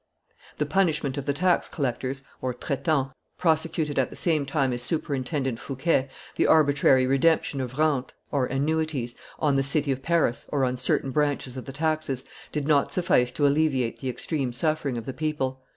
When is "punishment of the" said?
0.65-1.31